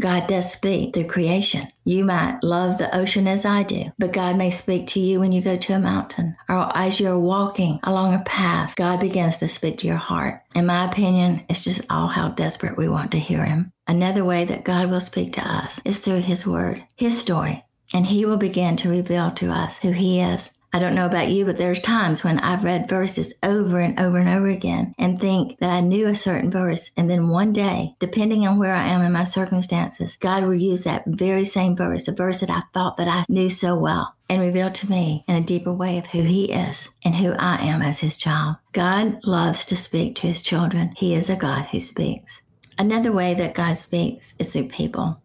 God 0.00 0.26
does 0.26 0.50
speak 0.50 0.94
through 0.94 1.08
creation. 1.08 1.68
You 1.84 2.04
might 2.04 2.42
love 2.42 2.78
the 2.78 2.94
ocean 2.96 3.28
as 3.28 3.44
I 3.44 3.62
do, 3.62 3.92
but 3.98 4.12
God 4.12 4.36
may 4.36 4.50
speak 4.50 4.86
to 4.88 5.00
you 5.00 5.20
when 5.20 5.30
you 5.32 5.42
go 5.42 5.56
to 5.56 5.74
a 5.74 5.78
mountain 5.78 6.36
or 6.48 6.74
as 6.74 7.00
you're 7.00 7.18
walking 7.18 7.80
along 7.82 8.14
a 8.14 8.20
path. 8.24 8.74
God 8.76 8.98
begins 8.98 9.36
to 9.38 9.48
speak 9.48 9.78
to 9.78 9.86
your 9.86 9.96
heart. 9.96 10.42
In 10.54 10.66
my 10.66 10.86
opinion, 10.86 11.44
it's 11.48 11.64
just 11.64 11.82
all 11.90 12.08
how 12.08 12.30
desperate 12.30 12.78
we 12.78 12.88
want 12.88 13.12
to 13.12 13.18
hear 13.18 13.44
Him. 13.44 13.72
Another 13.86 14.24
way 14.24 14.44
that 14.46 14.64
God 14.64 14.90
will 14.90 15.00
speak 15.00 15.34
to 15.34 15.46
us 15.46 15.80
is 15.84 16.00
through 16.00 16.20
His 16.20 16.46
Word, 16.46 16.84
His 16.96 17.20
story, 17.20 17.64
and 17.92 18.06
He 18.06 18.24
will 18.24 18.38
begin 18.38 18.76
to 18.78 18.88
reveal 18.88 19.30
to 19.32 19.50
us 19.50 19.78
who 19.78 19.90
He 19.90 20.20
is 20.20 20.54
I 20.72 20.78
don't 20.78 20.94
know 20.94 21.06
about 21.06 21.28
you, 21.30 21.44
but 21.44 21.56
there's 21.56 21.80
times 21.80 22.22
when 22.22 22.38
I've 22.38 22.62
read 22.62 22.88
verses 22.88 23.34
over 23.42 23.80
and 23.80 23.98
over 23.98 24.18
and 24.18 24.28
over 24.28 24.46
again 24.46 24.94
and 24.98 25.20
think 25.20 25.58
that 25.58 25.70
I 25.70 25.80
knew 25.80 26.06
a 26.06 26.14
certain 26.14 26.50
verse. 26.50 26.92
And 26.96 27.10
then 27.10 27.28
one 27.28 27.52
day, 27.52 27.96
depending 27.98 28.46
on 28.46 28.58
where 28.58 28.74
I 28.74 28.86
am 28.86 29.02
in 29.02 29.10
my 29.10 29.24
circumstances, 29.24 30.16
God 30.16 30.44
will 30.44 30.54
use 30.54 30.84
that 30.84 31.02
very 31.06 31.44
same 31.44 31.74
verse, 31.74 32.06
a 32.06 32.12
verse 32.12 32.38
that 32.40 32.50
I 32.50 32.62
thought 32.72 32.96
that 32.98 33.08
I 33.08 33.24
knew 33.28 33.50
so 33.50 33.74
well 33.76 34.14
and 34.28 34.40
reveal 34.40 34.70
to 34.70 34.88
me 34.88 35.24
in 35.26 35.34
a 35.34 35.40
deeper 35.40 35.72
way 35.72 35.98
of 35.98 36.06
who 36.06 36.22
he 36.22 36.52
is 36.52 36.88
and 37.04 37.16
who 37.16 37.32
I 37.32 37.56
am 37.56 37.82
as 37.82 37.98
his 37.98 38.16
child. 38.16 38.56
God 38.72 39.24
loves 39.24 39.64
to 39.66 39.76
speak 39.76 40.14
to 40.16 40.28
his 40.28 40.40
children. 40.40 40.92
He 40.96 41.14
is 41.14 41.28
a 41.28 41.34
God 41.34 41.64
who 41.66 41.80
speaks. 41.80 42.42
Another 42.78 43.10
way 43.10 43.34
that 43.34 43.54
God 43.54 43.76
speaks 43.76 44.34
is 44.38 44.52
through 44.52 44.68
people. 44.68 45.20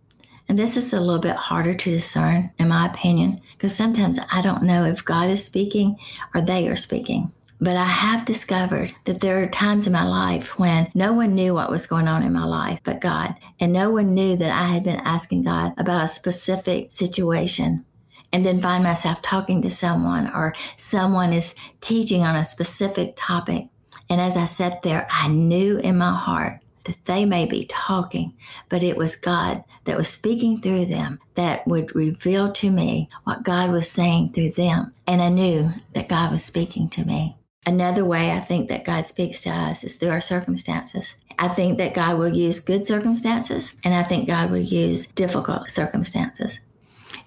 And 0.47 0.59
this 0.59 0.77
is 0.77 0.93
a 0.93 0.99
little 0.99 1.21
bit 1.21 1.35
harder 1.35 1.73
to 1.73 1.89
discern, 1.89 2.51
in 2.59 2.67
my 2.67 2.85
opinion, 2.85 3.41
because 3.53 3.75
sometimes 3.75 4.19
I 4.31 4.41
don't 4.41 4.63
know 4.63 4.85
if 4.85 5.03
God 5.03 5.29
is 5.29 5.43
speaking 5.43 5.97
or 6.33 6.41
they 6.41 6.67
are 6.67 6.75
speaking. 6.75 7.31
But 7.59 7.77
I 7.77 7.85
have 7.85 8.25
discovered 8.25 8.93
that 9.05 9.21
there 9.21 9.41
are 9.41 9.47
times 9.47 9.87
in 9.87 9.93
my 9.93 10.05
life 10.05 10.59
when 10.59 10.91
no 10.93 11.13
one 11.13 11.33
knew 11.33 11.53
what 11.53 11.71
was 11.71 11.87
going 11.87 12.07
on 12.07 12.21
in 12.21 12.33
my 12.33 12.43
life 12.43 12.79
but 12.83 13.01
God. 13.01 13.35
And 13.59 13.71
no 13.71 13.89
one 13.89 14.13
knew 14.13 14.35
that 14.35 14.51
I 14.51 14.67
had 14.67 14.83
been 14.83 14.99
asking 14.99 15.43
God 15.43 15.73
about 15.77 16.03
a 16.03 16.09
specific 16.09 16.91
situation. 16.91 17.85
And 18.33 18.45
then 18.45 18.59
find 18.59 18.83
myself 18.83 19.21
talking 19.21 19.61
to 19.61 19.71
someone 19.71 20.27
or 20.27 20.53
someone 20.75 21.31
is 21.31 21.55
teaching 21.79 22.23
on 22.23 22.35
a 22.35 22.43
specific 22.43 23.13
topic. 23.15 23.69
And 24.09 24.19
as 24.19 24.35
I 24.35 24.45
sat 24.45 24.81
there, 24.81 25.07
I 25.09 25.29
knew 25.29 25.77
in 25.77 25.97
my 25.97 26.13
heart 26.13 26.59
that 26.85 27.05
they 27.05 27.25
may 27.25 27.45
be 27.45 27.65
talking, 27.65 28.33
but 28.69 28.83
it 28.83 28.97
was 28.97 29.15
God 29.15 29.63
that 29.83 29.97
was 29.97 30.07
speaking 30.07 30.59
through 30.59 30.85
them 30.85 31.19
that 31.35 31.67
would 31.67 31.95
reveal 31.95 32.51
to 32.53 32.71
me 32.71 33.09
what 33.23 33.43
God 33.43 33.71
was 33.71 33.89
saying 33.89 34.31
through 34.31 34.51
them. 34.51 34.93
And 35.05 35.21
I 35.21 35.29
knew 35.29 35.73
that 35.93 36.09
God 36.09 36.31
was 36.31 36.43
speaking 36.43 36.89
to 36.89 37.05
me. 37.05 37.37
Another 37.67 38.05
way 38.05 38.31
I 38.31 38.39
think 38.39 38.69
that 38.69 38.85
God 38.85 39.05
speaks 39.05 39.41
to 39.41 39.49
us 39.49 39.83
is 39.83 39.97
through 39.97 40.09
our 40.09 40.21
circumstances. 40.21 41.15
I 41.39 41.47
think 41.47 41.77
that 41.79 41.95
God 41.95 42.19
will 42.19 42.29
use 42.29 42.59
good 42.59 42.85
circumstances, 42.85 43.77
and 43.83 43.93
I 43.93 44.03
think 44.03 44.27
God 44.27 44.51
will 44.51 44.57
use 44.57 45.07
difficult 45.07 45.69
circumstances. 45.69 46.59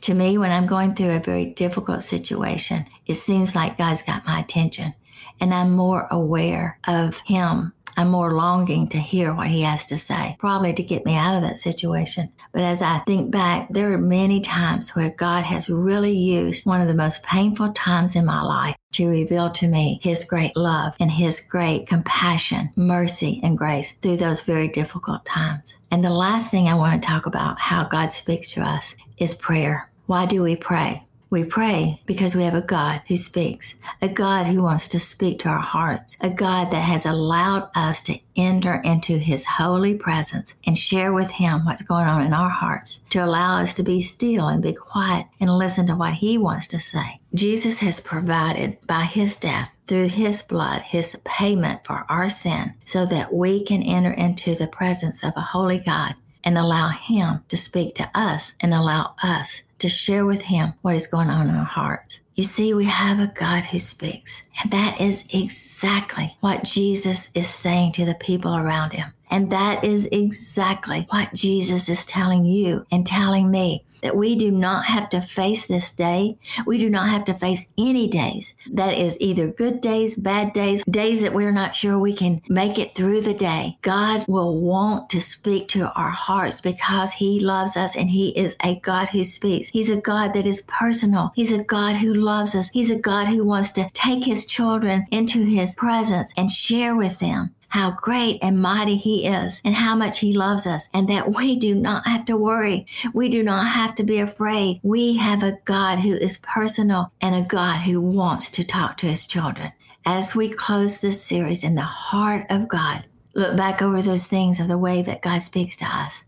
To 0.02 0.14
me, 0.14 0.38
when 0.38 0.52
I'm 0.52 0.66
going 0.66 0.94
through 0.94 1.10
a 1.10 1.18
very 1.18 1.46
difficult 1.46 2.02
situation, 2.02 2.86
it 3.06 3.14
seems 3.14 3.56
like 3.56 3.76
God's 3.76 4.02
got 4.02 4.26
my 4.26 4.38
attention, 4.38 4.94
and 5.40 5.52
I'm 5.52 5.72
more 5.72 6.06
aware 6.10 6.78
of 6.86 7.20
Him 7.20 7.72
I'm 7.98 8.10
more 8.10 8.30
longing 8.30 8.86
to 8.90 8.98
hear 8.98 9.34
what 9.34 9.48
he 9.48 9.62
has 9.62 9.84
to 9.86 9.98
say, 9.98 10.36
probably 10.38 10.72
to 10.72 10.84
get 10.84 11.04
me 11.04 11.16
out 11.16 11.34
of 11.34 11.42
that 11.42 11.58
situation. 11.58 12.32
But 12.52 12.62
as 12.62 12.80
I 12.80 12.98
think 12.98 13.32
back, 13.32 13.66
there 13.70 13.92
are 13.92 13.98
many 13.98 14.40
times 14.40 14.94
where 14.94 15.10
God 15.10 15.42
has 15.42 15.68
really 15.68 16.12
used 16.12 16.64
one 16.64 16.80
of 16.80 16.86
the 16.86 16.94
most 16.94 17.24
painful 17.24 17.72
times 17.72 18.14
in 18.14 18.24
my 18.24 18.40
life 18.40 18.76
to 18.92 19.08
reveal 19.08 19.50
to 19.50 19.66
me 19.66 19.98
his 20.00 20.22
great 20.22 20.56
love 20.56 20.94
and 21.00 21.10
his 21.10 21.40
great 21.40 21.88
compassion, 21.88 22.70
mercy, 22.76 23.40
and 23.42 23.58
grace 23.58 23.90
through 23.96 24.18
those 24.18 24.42
very 24.42 24.68
difficult 24.68 25.24
times. 25.24 25.76
And 25.90 26.04
the 26.04 26.10
last 26.10 26.52
thing 26.52 26.68
I 26.68 26.74
want 26.74 27.02
to 27.02 27.08
talk 27.08 27.26
about 27.26 27.58
how 27.58 27.82
God 27.82 28.12
speaks 28.12 28.52
to 28.52 28.60
us 28.60 28.94
is 29.18 29.34
prayer. 29.34 29.90
Why 30.06 30.24
do 30.24 30.44
we 30.44 30.54
pray? 30.54 31.07
We 31.30 31.44
pray 31.44 32.00
because 32.06 32.34
we 32.34 32.44
have 32.44 32.54
a 32.54 32.62
God 32.62 33.02
who 33.06 33.16
speaks, 33.18 33.74
a 34.00 34.08
God 34.08 34.46
who 34.46 34.62
wants 34.62 34.88
to 34.88 34.98
speak 34.98 35.40
to 35.40 35.50
our 35.50 35.58
hearts, 35.58 36.16
a 36.22 36.30
God 36.30 36.70
that 36.70 36.80
has 36.80 37.04
allowed 37.04 37.68
us 37.74 38.00
to 38.02 38.18
enter 38.34 38.76
into 38.76 39.18
his 39.18 39.44
holy 39.44 39.94
presence 39.94 40.54
and 40.66 40.78
share 40.78 41.12
with 41.12 41.32
him 41.32 41.66
what's 41.66 41.82
going 41.82 42.06
on 42.06 42.22
in 42.22 42.32
our 42.32 42.48
hearts, 42.48 43.00
to 43.10 43.22
allow 43.22 43.58
us 43.58 43.74
to 43.74 43.82
be 43.82 44.00
still 44.00 44.48
and 44.48 44.62
be 44.62 44.72
quiet 44.72 45.26
and 45.38 45.50
listen 45.50 45.86
to 45.88 45.96
what 45.96 46.14
he 46.14 46.38
wants 46.38 46.66
to 46.68 46.80
say. 46.80 47.20
Jesus 47.34 47.80
has 47.80 48.00
provided 48.00 48.78
by 48.86 49.02
his 49.02 49.38
death 49.38 49.74
through 49.86 50.08
his 50.08 50.40
blood 50.40 50.80
his 50.80 51.14
payment 51.24 51.84
for 51.84 52.06
our 52.08 52.30
sin 52.30 52.72
so 52.86 53.04
that 53.04 53.34
we 53.34 53.62
can 53.62 53.82
enter 53.82 54.12
into 54.12 54.54
the 54.54 54.66
presence 54.66 55.22
of 55.22 55.34
a 55.36 55.40
holy 55.40 55.78
God 55.78 56.14
and 56.42 56.56
allow 56.56 56.88
him 56.88 57.44
to 57.48 57.56
speak 57.56 57.94
to 57.96 58.10
us 58.14 58.54
and 58.60 58.72
allow 58.72 59.14
us 59.22 59.62
to 59.78 59.88
share 59.88 60.26
with 60.26 60.42
Him 60.42 60.74
what 60.82 60.94
is 60.94 61.06
going 61.06 61.30
on 61.30 61.48
in 61.48 61.54
our 61.54 61.64
hearts. 61.64 62.22
You 62.34 62.44
see, 62.44 62.72
we 62.72 62.84
have 62.84 63.18
a 63.18 63.32
God 63.34 63.64
who 63.66 63.78
speaks, 63.78 64.42
and 64.62 64.70
that 64.70 65.00
is 65.00 65.26
exactly 65.32 66.36
what 66.40 66.64
Jesus 66.64 67.30
is 67.34 67.48
saying 67.48 67.92
to 67.92 68.04
the 68.04 68.14
people 68.14 68.56
around 68.56 68.92
Him. 68.92 69.12
And 69.30 69.50
that 69.50 69.84
is 69.84 70.06
exactly 70.06 71.06
what 71.10 71.34
Jesus 71.34 71.88
is 71.88 72.04
telling 72.04 72.44
you 72.44 72.86
and 72.90 73.06
telling 73.06 73.50
me 73.50 73.84
that 74.02 74.16
we 74.16 74.36
do 74.36 74.50
not 74.50 74.86
have 74.86 75.08
to 75.10 75.20
face 75.20 75.66
this 75.66 75.92
day. 75.92 76.38
We 76.66 76.78
do 76.78 76.90
not 76.90 77.08
have 77.08 77.24
to 77.26 77.34
face 77.34 77.72
any 77.76 78.08
days. 78.08 78.54
That 78.72 78.96
is 78.96 79.20
either 79.20 79.48
good 79.48 79.80
days, 79.80 80.16
bad 80.16 80.52
days, 80.52 80.84
days 80.84 81.22
that 81.22 81.34
we're 81.34 81.52
not 81.52 81.74
sure 81.74 81.98
we 81.98 82.14
can 82.14 82.42
make 82.48 82.78
it 82.78 82.94
through 82.94 83.22
the 83.22 83.34
day. 83.34 83.78
God 83.82 84.24
will 84.28 84.60
want 84.60 85.10
to 85.10 85.20
speak 85.20 85.68
to 85.68 85.92
our 85.92 86.10
hearts 86.10 86.60
because 86.60 87.14
He 87.14 87.40
loves 87.40 87.76
us 87.76 87.96
and 87.96 88.10
He 88.10 88.30
is 88.38 88.56
a 88.64 88.78
God 88.80 89.10
who 89.10 89.24
speaks. 89.24 89.70
He's 89.70 89.90
a 89.90 90.00
God 90.00 90.34
that 90.34 90.46
is 90.46 90.62
personal. 90.62 91.32
He's 91.34 91.52
a 91.52 91.64
God 91.64 91.96
who 91.96 92.12
loves 92.14 92.54
us. 92.54 92.70
He's 92.70 92.90
a 92.90 92.98
God 92.98 93.28
who 93.28 93.44
wants 93.44 93.72
to 93.72 93.90
take 93.92 94.24
His 94.24 94.46
children 94.46 95.06
into 95.10 95.44
His 95.44 95.74
presence 95.74 96.32
and 96.36 96.50
share 96.50 96.94
with 96.94 97.18
them 97.18 97.54
how 97.68 97.90
great 97.92 98.38
and 98.42 98.60
mighty 98.60 98.96
He 98.96 99.26
is 99.26 99.60
and 99.64 99.74
how 99.74 99.94
much 99.94 100.20
He 100.20 100.32
loves 100.32 100.66
us, 100.66 100.88
and 100.92 101.08
that 101.08 101.34
we 101.34 101.56
do 101.56 101.74
not 101.74 102.06
have 102.06 102.24
to 102.26 102.36
worry. 102.36 102.86
We 103.12 103.28
do 103.28 103.42
not 103.42 103.68
have 103.68 103.94
to 103.96 104.04
be 104.04 104.18
afraid. 104.18 104.80
We 104.82 105.16
have 105.16 105.42
a 105.42 105.58
God 105.64 106.00
who 106.00 106.14
is 106.14 106.38
personal 106.38 107.12
and 107.20 107.34
a 107.34 107.46
God 107.46 107.80
who 107.80 108.00
wants 108.00 108.50
to 108.52 108.64
talk 108.64 108.96
to 108.98 109.06
His 109.06 109.26
children. 109.26 109.72
As 110.04 110.34
we 110.34 110.48
close 110.48 111.00
this 111.00 111.22
series 111.22 111.62
in 111.62 111.74
the 111.74 111.82
heart 111.82 112.46
of 112.48 112.68
God, 112.68 113.04
look 113.34 113.56
back 113.56 113.82
over 113.82 114.00
those 114.00 114.26
things 114.26 114.58
of 114.58 114.68
the 114.68 114.78
way 114.78 115.02
that 115.02 115.22
God 115.22 115.42
speaks 115.42 115.76
to 115.76 115.84
us 115.84 116.24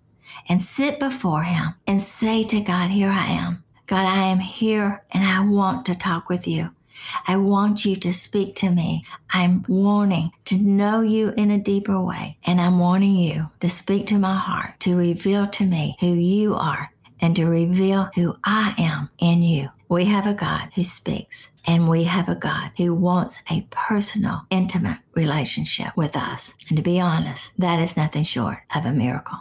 and 0.49 0.63
sit 0.63 0.99
before 0.99 1.45
Him 1.45 1.75
and 1.87 2.03
say 2.03 2.43
to 2.45 2.61
God, 2.61 2.91
Here 2.91 3.11
I 3.11 3.27
am. 3.27 3.65
God, 3.87 4.05
I 4.05 4.27
am 4.27 4.39
here 4.39 5.03
and 5.11 5.25
I 5.25 5.45
want 5.45 5.85
to 5.87 5.97
talk 5.97 6.29
with 6.29 6.47
you. 6.47 6.71
I 7.27 7.37
want 7.37 7.85
you 7.85 7.97
to 7.97 8.13
speak 8.13 8.57
to 8.57 8.71
me. 8.71 9.05
I'm 9.33 9.65
wanting 9.69 10.33
to 10.47 10.57
know 10.57 11.01
you 11.01 11.31
in 11.37 11.51
a 11.51 11.59
deeper 11.59 12.01
way. 12.01 12.39
And 12.47 12.61
I'm 12.61 12.79
wanting 12.79 13.15
you 13.15 13.51
to 13.61 13.69
speak 13.69 14.07
to 14.09 14.19
my 14.19 14.37
heart, 14.37 14.81
to 14.81 14.97
reveal 14.97 15.47
to 15.47 15.65
me 15.65 15.97
who 16.01 16.15
you 16.15 16.55
are, 16.55 16.91
and 17.21 17.37
to 17.37 17.47
reveal 17.47 18.11
who 18.15 18.37
I 18.45 18.75
am 18.79 19.11
in 19.19 19.43
you. 19.43 19.71
We 19.89 20.05
have 20.05 20.27
a 20.27 20.35
God 20.35 20.71
who 20.75 20.85
speaks, 20.85 21.51
and 21.67 21.89
we 21.89 22.05
have 22.05 22.29
a 22.29 22.37
God 22.37 22.71
who 22.77 22.95
wants 22.95 23.43
a 23.51 23.67
personal, 23.71 24.43
intimate 24.49 24.99
relationship 25.15 25.97
with 25.97 26.17
us. 26.17 26.55
And 26.69 26.77
to 26.77 26.83
be 26.83 27.01
honest, 27.01 27.51
that 27.59 27.81
is 27.81 27.97
nothing 27.97 28.23
short 28.23 28.59
of 28.75 28.85
a 28.85 28.93
miracle. 28.93 29.41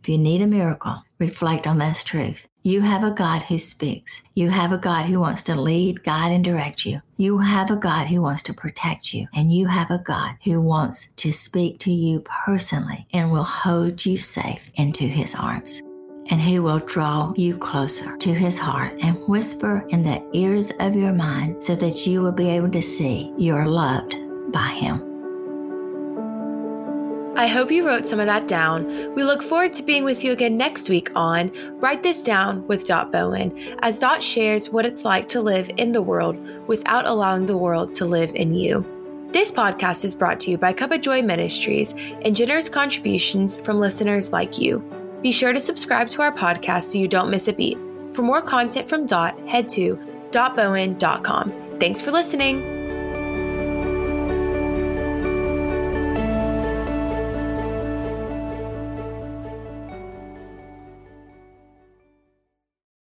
If 0.00 0.08
you 0.08 0.16
need 0.16 0.40
a 0.40 0.46
miracle, 0.46 1.04
reflect 1.18 1.66
on 1.66 1.76
this 1.78 2.02
truth. 2.02 2.48
You 2.62 2.82
have 2.82 3.02
a 3.02 3.10
God 3.10 3.42
who 3.44 3.58
speaks. 3.58 4.22
You 4.34 4.50
have 4.50 4.70
a 4.70 4.76
God 4.76 5.06
who 5.06 5.18
wants 5.18 5.42
to 5.44 5.58
lead, 5.58 6.04
guide, 6.04 6.30
and 6.30 6.44
direct 6.44 6.84
you. 6.84 7.00
You 7.16 7.38
have 7.38 7.70
a 7.70 7.76
God 7.76 8.08
who 8.08 8.20
wants 8.20 8.42
to 8.44 8.52
protect 8.52 9.14
you. 9.14 9.28
And 9.32 9.50
you 9.50 9.66
have 9.66 9.90
a 9.90 9.96
God 9.96 10.36
who 10.44 10.60
wants 10.60 11.10
to 11.16 11.32
speak 11.32 11.78
to 11.80 11.90
you 11.90 12.20
personally 12.20 13.06
and 13.14 13.32
will 13.32 13.44
hold 13.44 14.04
you 14.04 14.18
safe 14.18 14.70
into 14.74 15.04
his 15.04 15.34
arms. 15.34 15.80
And 16.30 16.38
who 16.40 16.62
will 16.62 16.80
draw 16.80 17.32
you 17.34 17.56
closer 17.56 18.14
to 18.18 18.34
his 18.34 18.58
heart 18.58 18.92
and 19.02 19.16
whisper 19.26 19.86
in 19.88 20.02
the 20.02 20.22
ears 20.34 20.70
of 20.80 20.94
your 20.94 21.12
mind 21.12 21.64
so 21.64 21.74
that 21.76 22.06
you 22.06 22.20
will 22.20 22.30
be 22.30 22.50
able 22.50 22.70
to 22.72 22.82
see 22.82 23.32
you're 23.38 23.66
loved 23.66 24.16
by 24.52 24.68
him. 24.68 25.09
I 27.40 27.46
hope 27.46 27.70
you 27.70 27.86
wrote 27.86 28.06
some 28.06 28.20
of 28.20 28.26
that 28.26 28.46
down. 28.46 29.14
We 29.14 29.24
look 29.24 29.42
forward 29.42 29.72
to 29.72 29.82
being 29.82 30.04
with 30.04 30.22
you 30.22 30.32
again 30.32 30.58
next 30.58 30.90
week 30.90 31.10
on 31.16 31.50
Write 31.76 32.02
This 32.02 32.22
Down 32.22 32.66
with 32.66 32.84
Dot 32.84 33.10
Bowen, 33.10 33.58
as 33.78 33.98
Dot 33.98 34.22
shares 34.22 34.68
what 34.68 34.84
it's 34.84 35.06
like 35.06 35.26
to 35.28 35.40
live 35.40 35.70
in 35.78 35.92
the 35.92 36.02
world 36.02 36.36
without 36.68 37.06
allowing 37.06 37.46
the 37.46 37.56
world 37.56 37.94
to 37.94 38.04
live 38.04 38.34
in 38.34 38.54
you. 38.54 38.84
This 39.32 39.50
podcast 39.50 40.04
is 40.04 40.14
brought 40.14 40.38
to 40.40 40.50
you 40.50 40.58
by 40.58 40.74
Cup 40.74 40.90
of 40.90 41.00
Joy 41.00 41.22
Ministries 41.22 41.94
and 42.20 42.36
generous 42.36 42.68
contributions 42.68 43.56
from 43.56 43.80
listeners 43.80 44.34
like 44.34 44.58
you. 44.58 44.84
Be 45.22 45.32
sure 45.32 45.54
to 45.54 45.60
subscribe 45.60 46.10
to 46.10 46.20
our 46.20 46.32
podcast 46.32 46.92
so 46.92 46.98
you 46.98 47.08
don't 47.08 47.30
miss 47.30 47.48
a 47.48 47.54
beat. 47.54 47.78
For 48.12 48.20
more 48.20 48.42
content 48.42 48.86
from 48.86 49.06
Dot, 49.06 49.34
head 49.48 49.66
to 49.70 49.98
dotbowen.com. 50.30 51.78
Thanks 51.80 52.02
for 52.02 52.10
listening. 52.10 52.69